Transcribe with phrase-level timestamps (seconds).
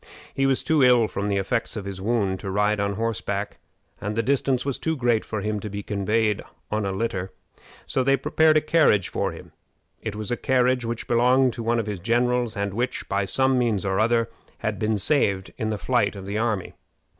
[0.33, 3.59] He was too ill from the effects of his wound to ride on horseback,
[3.99, 7.31] and the distance was too great for him to be conveyed in a litter.
[7.85, 9.51] So they prepared a carriage for him.
[10.01, 13.59] It was a carriage which belonged to one of his generals, and which, by some
[13.59, 16.73] means or other, had been saved in the flight of the army.